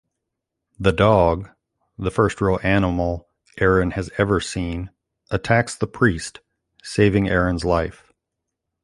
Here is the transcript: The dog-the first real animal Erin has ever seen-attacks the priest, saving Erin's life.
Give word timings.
The 0.79 0.93
dog-the 0.93 2.09
first 2.09 2.41
real 2.41 2.59
animal 2.63 3.29
Erin 3.59 3.91
has 3.91 4.09
ever 4.17 4.39
seen-attacks 4.41 5.75
the 5.75 5.85
priest, 5.85 6.39
saving 6.81 7.29
Erin's 7.29 7.63
life. 7.63 8.11